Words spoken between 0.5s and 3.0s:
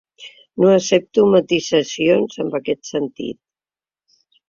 No accepto matisacions en aquest